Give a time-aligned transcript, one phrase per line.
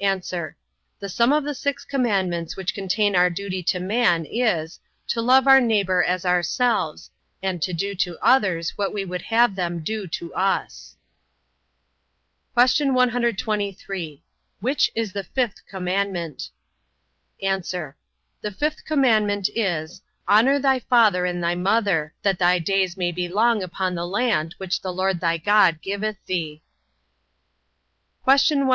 [0.00, 0.20] A.
[0.98, 5.46] The sum of the six commandments which contain our duty to man, is, to love
[5.46, 7.08] our neighbor as ourselves,
[7.40, 10.96] and to do to others what we would have them do to us.
[12.58, 12.92] Q.
[12.94, 14.24] 123.
[14.58, 16.50] Which is the fifth commandment?
[17.40, 17.56] A.
[17.60, 23.28] The fifth commandment is, Honour thy father and thy mother: that thy days may be
[23.28, 26.60] long upon the land which the Lord thy God giveth thee.
[28.24, 28.24] Q.
[28.24, 28.74] 124.